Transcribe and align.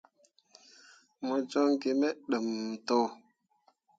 Mo 1.25 1.35
joŋ 1.49 1.69
gi 1.81 1.91
me 1.99 2.09
daaǝǝm 2.29 2.47
to. 2.87 2.99